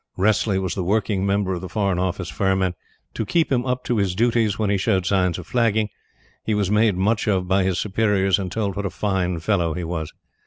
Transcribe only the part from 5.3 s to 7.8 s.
of flagging, he was made much of by his